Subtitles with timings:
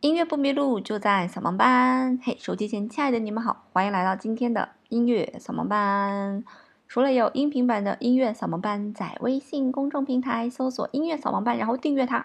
[0.00, 2.20] 音乐不迷路，就在扫盲班。
[2.22, 6.44] 嘿，手机前亲爱的你们好，欢迎来到今天的音乐扫盲班。
[6.86, 12.24] 除了有音频版的音乐扫盲班，在微信公众平台搜索“音乐扫盲班”，然后订阅它，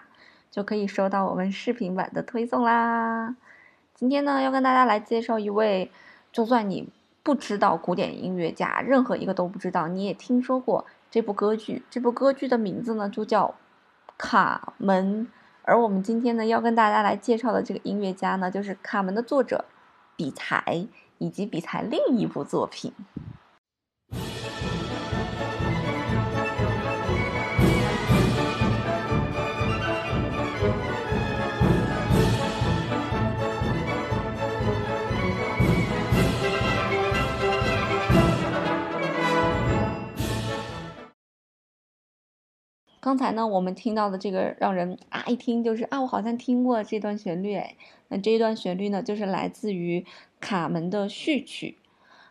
[0.52, 3.34] 就可以收到我们视频版的推送啦。
[3.92, 5.90] 今天呢，要跟大家来介绍一位，
[6.30, 6.88] 就算你
[7.24, 11.82] 不知道古典音乐家，任何一个都不知道，你也听说过这部歌剧。
[11.90, 13.48] 这部歌剧的名字呢，就叫
[14.16, 15.26] 《卡门》。
[15.66, 19.64] 而我们今天呢，要跟大家来介绍的这个音乐家呢，就是《卡门》的作者
[20.14, 20.86] 比才，
[21.16, 22.92] 以及比才另一部作品。
[43.04, 47.76] 刚才呢，我们听到的这个让人啊一听就是啊，我好像听过这段旋律哎。
[48.08, 50.00] 那这一段旋律呢，就是来自于
[50.40, 51.76] 《卡门》的序曲。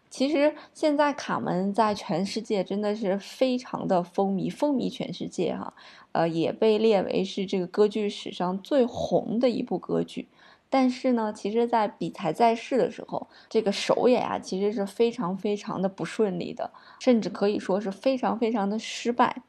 [0.09, 5.75] 其实现在《卡门》在全世界真的是非常的风靡，风靡全世界哈。
[6.11, 10.27] 呃，也被列为是这个歌剧史上最红的一部歌剧。
[10.71, 19.43] 但是呢，其实，在比才在世的时候，这个首演啊，其实是非常非常的不顺利的，甚至可以说是非常非常的失败。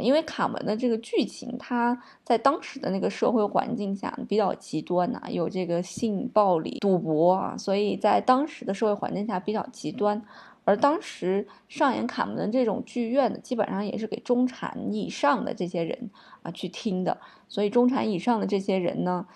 [0.00, 10.22] 因为卡门的这个剧情，它在当时的那个社会环境下比较极端呐，有这个性暴力、赌博啊，所以在当时的社会环境下比较极端。
[10.64, 16.10] 而当时上演卡门的这种剧院呢，基本上也是给中产以上的这些人
[16.42, 19.26] 啊去听的，所以中产以上的这些人呢，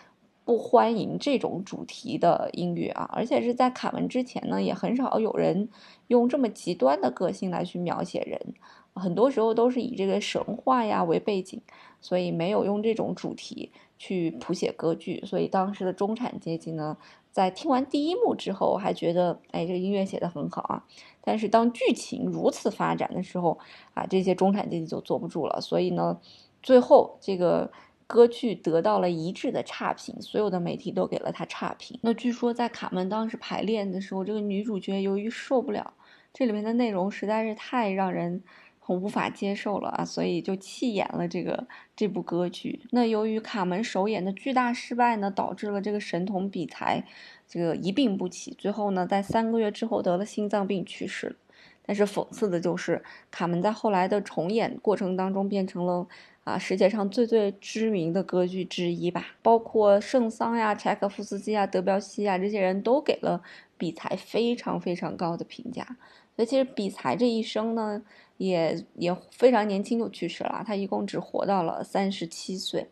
[0.45, 5.69] 不欢迎这种主题的音乐啊，而且是在卡门之前呢，也很少有人
[6.07, 8.55] 用这么极端的个性来去描写人。
[8.97, 11.61] 很多时候都是以这个神话呀为背景，
[12.01, 15.23] 所以没有用这种主题去谱写歌剧。
[15.27, 16.97] 所以当时的中产阶级呢，
[17.31, 20.85] 在听完第一幕之后，还觉得哎，这个音乐写得很好啊。
[21.21, 23.59] 但是当剧情如此发展的时候
[23.93, 25.61] 啊，这些中产阶级就坐不住了。
[25.61, 26.19] 所以呢，
[26.63, 27.71] 最后这个
[28.07, 31.99] 歌剧得到了一致的差评，所有的媒体都给了他差评。
[32.03, 35.93] 那据说在卡门当时排练的时候，这个女主角由于受不了
[36.33, 38.43] 这里面的内容，实在是太让人。
[38.87, 41.67] 很无法接受了啊，所以就弃演了这个
[41.97, 42.83] 这部歌剧。
[42.93, 47.05] 那由于卡门首演的巨大失败呢，导致了这个神童比才
[47.49, 51.37] 这个一病不起，最后呢，在三个月之后得了心脏病去世了。
[51.85, 53.03] 但是讽刺的就是，
[53.33, 56.07] 卡门在后来的重演过程当中变成了
[56.45, 59.35] 啊世界上最最知名的歌剧之一吧。
[59.43, 63.43] 包括圣桑呀、柴可夫斯基啊、德彪西啊这些人都给了
[63.77, 65.97] 比才非常非常高的评价。
[66.37, 68.03] 所以其实比才这一生呢。
[68.39, 72.87] 也也非常年轻就去世了，他一共只活到了三十七岁。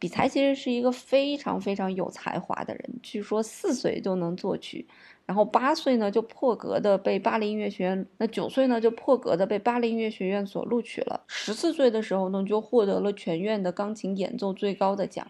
[0.00, 4.84] 比才其实是一个非常非常有才华的人，据说四岁就能作曲，
[5.26, 15.24] 然后八岁呢就破格的被巴黎音乐学院，那九岁呢就破格的被巴黎音乐学院所录取了，十四岁的时候呢就获得了全院的钢琴演奏最高的奖。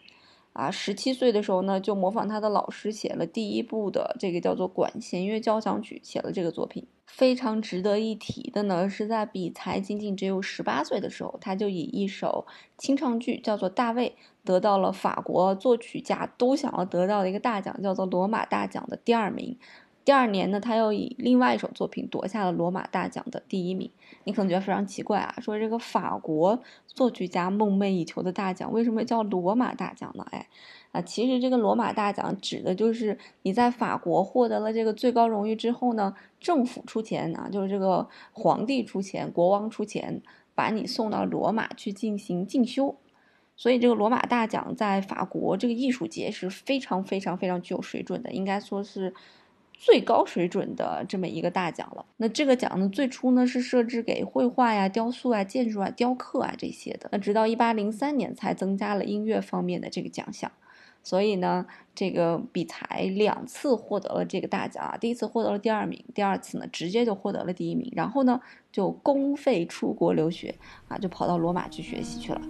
[0.54, 6.86] 啊，十七岁的时候呢，就模仿他的老师写了第一部的这个叫做管弦乐交响曲，写了这个作品。
[7.06, 19.56] 非常值得一提的呢，是在比才仅仅只有十八岁的时候，他就以一首清唱剧叫做《大卫》，得到了法国作曲家都想要得到的一个大奖，叫做罗马大奖的第二名。
[20.04, 23.90] 第二年呢，他又以另外一首作品夺下了罗马大奖的第一名。
[24.24, 30.26] 你可能觉得非常奇怪啊，说这个法国作曲家梦寐以求的大奖为什么叫罗马大奖呢？
[30.30, 30.46] 哎，
[30.94, 40.22] 啊，其实这个罗马大奖指的就是你在法国获得了这个最高荣誉之后呢，政府出钱啊，就是这个皇帝出钱，国王出钱，
[40.54, 42.96] 把你送到罗马去进行进修。
[43.56, 49.12] 所以这个罗马大奖在法国这个艺术界是非常非常非常具有水准的，应该说是。
[49.76, 52.06] 最高水准的这么一个大奖了。
[52.18, 57.08] 那这个奖呢，最初呢是设置给绘画呀、雕塑啊、建筑啊、雕刻啊这些的。
[57.10, 60.50] 那直到一八零三年才增加了音乐方面的这个奖项。
[61.04, 67.92] 所以呢，这个比才两次获得了这个大奖啊，第一次获得了第二名，第二次呢直接就获得了第一名。
[67.94, 68.40] 然后呢，
[68.72, 70.56] 就公费出国留学
[70.88, 72.40] 啊，就跑到罗马去学习去了。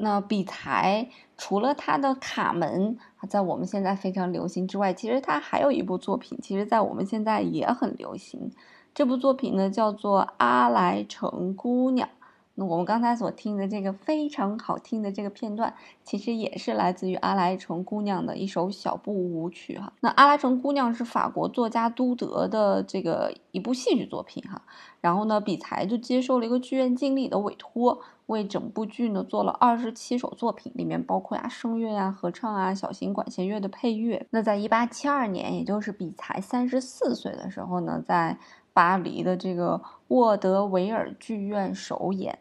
[0.00, 2.98] 那比才除了他的《卡门》
[3.28, 8.50] 在我们现在非常流行之外，其实他还有一部作品，其实在我们现在也很流行。
[8.94, 12.08] 这部作品呢叫做《阿莱城姑娘》。
[12.54, 19.92] 那我们刚才所听的这个非常好听的这个片段，其实也是来自于《阿莱城姑娘》的一首小步舞曲哈。
[20.00, 24.62] 那《阿莱城姑娘》是法国作家都德的这个一部戏剧作品哈。
[25.00, 34.26] 然后呢，比才就接受了一个剧院经理的委托，为整部剧呢做了二十七首作品，里面包括呀声乐啊、合唱啊、小型管弦乐的配乐。
[34.28, 38.38] 那在一八七二年，也就是比才三十四岁的时候呢，在
[38.80, 42.38] 巴黎的这个沃德维尔剧院首演。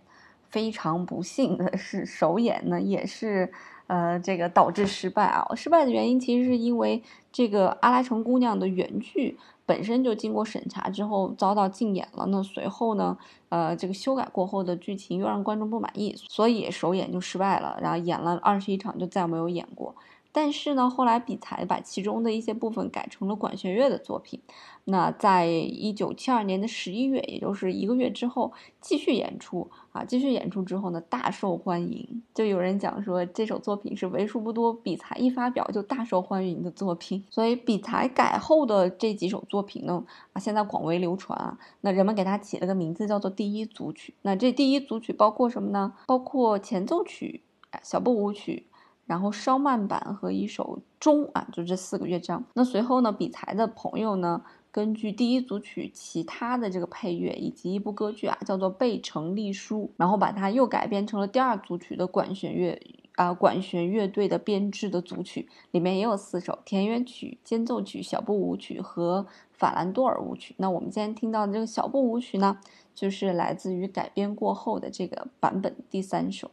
[0.47, 3.51] 非常不幸的是，首演呢也是，
[3.87, 5.45] 呃，这个导致失败啊。
[5.53, 12.25] 失败的原因其实是因为这个《阿拉城姑娘》的原剧本身就经过审查之后遭到禁演了。
[12.29, 13.15] 那随后呢，
[13.49, 17.77] 呃，这个修改过后的剧情又让观众不满意，所以首演就失败了。
[17.81, 19.93] 然后演了二十一场就再没有演过。
[20.31, 24.39] 但是呢，后来比才把其中的一些部分改成了管弦乐的作品。
[24.85, 32.23] 那在一九七二年的十一月，也就是一个月之后，继续演出啊，继续演出之后呢，大受欢迎。
[32.33, 37.23] 就有人讲说，这首作品是为数不多比才一发表就大受欢迎的作品。
[37.29, 40.03] 所以比才改后的这几首作品呢，
[40.33, 41.57] 啊，现在广为流传啊。
[41.81, 44.13] 那人们给他起了个名字，叫做第一组曲。
[44.23, 45.93] 那这第一组曲包括什么呢？
[46.07, 47.41] 包括前奏曲、
[47.83, 48.65] 小步舞曲。
[49.09, 52.43] 然后稍慢版和一首钟啊，就这四个乐章。
[52.53, 62.79] 那随后呢，比才的朋友呢，根据第一组曲其他的这个配乐以及一部歌剧啊，叫做《贝城丽书》，然后把它又改编成了第二组曲的管弦乐
[63.15, 70.53] 啊，管弦乐队的编制的组曲，里面也有四首田园曲、间奏曲、小步舞曲和法兰多尔舞曲。
[70.59, 72.59] 那我们今天听到的这个小步舞曲呢，
[72.93, 76.51] 就是来自于改编过后的这个版本第三首。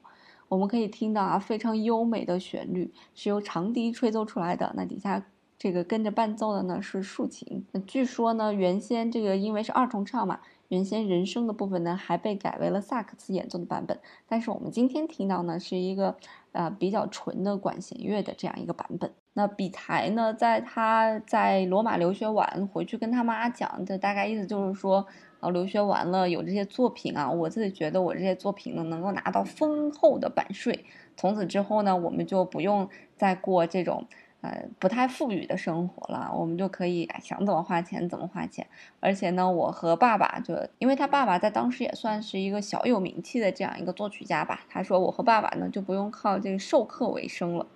[0.48, 4.72] 我们可以听到啊，非常优美的旋律是由长笛吹奏出来的。
[4.76, 5.24] 那底下
[5.58, 7.64] 这个跟着伴奏的呢是竖琴。
[7.72, 10.38] 那据说呢，原先这个因为是二重唱嘛，
[10.68, 13.98] 原先人声的部分呢还被改为了萨克斯演奏的版本。
[14.28, 16.16] 但是我们今天听到呢是一个
[16.52, 19.12] 呃比较纯的管弦乐的这样一个版本。
[19.32, 25.06] 那比才呢，在他在罗马留学完回去跟他妈讲，的大概意思就是说。
[25.50, 30.84] 留学完了，有这些作品啊，我自己觉得我这些作品呢，能够拿到丰厚的版税。
[31.16, 34.06] 从此之后呢，我们就不用再过这种
[34.42, 38.66] 呃不太富裕的生活了，我们就可以想怎么花钱怎么花钱。
[39.00, 47.66] 而且呢，我和爸爸就，因为他爸爸在当时也算是一个小有名气的这样一个作曲家吧，他说我和爸爸呢就不用靠这个授课为生了。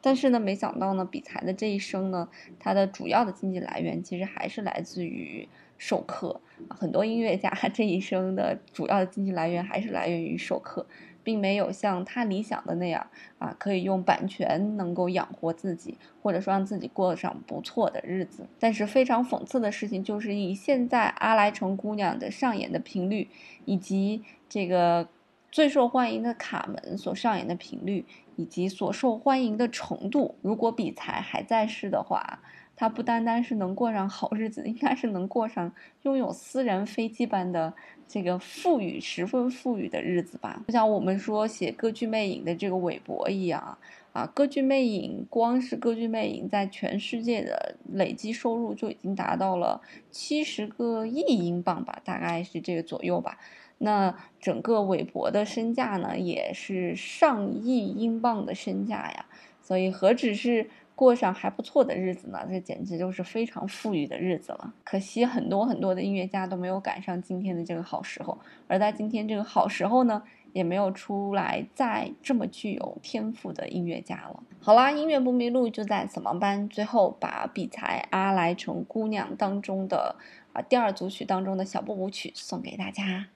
[0.00, 5.48] 但是呢，没想到呢，比才的这一生呢，他的主要的经济来源其实还是来自于。
[5.78, 6.40] 授课
[6.70, 10.86] 很多音乐家 这一生的主要的经济来源还是来源于授课，
[11.22, 13.06] 并没有像他理想的那样
[13.38, 18.46] 啊，可以用版权能够养活自己，或者说让自己过上不错的日子。
[18.58, 23.28] 但是非常讽刺的事情就是，以现在《阿莱城姑娘》的上演的频率，
[23.66, 25.08] 以及这个
[25.52, 28.06] 最受欢迎的《卡门》所上演的频率，
[28.36, 32.40] 以及所受欢迎的程度，如果比才还在世的话。
[32.76, 37.72] 他不单单是能过上好日子，应该是能过上拥有私人飞机般的
[38.06, 40.62] 这个富裕、十分富裕的日子吧。
[40.66, 43.78] 就像我们说写《歌剧魅影》的这个韦伯一样
[44.12, 49.80] 啊，《歌剧魅影》光是《歌剧魅影》在全世界的累计收入就已经达到了
[50.10, 53.38] 七十个亿英镑吧，大概是这个左右吧。
[53.78, 59.24] 那整个韦伯的身价呢，也是上亿英镑的身价呀。
[59.62, 60.68] 所以何止是。
[60.96, 64.72] 过上还不错的日子呢，这简直就是非常富裕的日子了。
[64.82, 70.22] 可惜很多很多的音乐家都没有赶上今天的这个好时候，而在今天这个好时候呢，
[70.54, 74.42] 也没有出来再这么具有天赋的音乐家了。
[74.58, 80.16] 好啦，音乐不迷路就在扫盲班，最后把比才《阿莱城姑娘》当中的
[80.54, 83.26] 啊第二组曲当中的小步舞曲送给大家。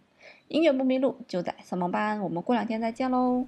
[0.49, 3.45] 音乐不迷路就在扫盲班，我们过两天再见喽。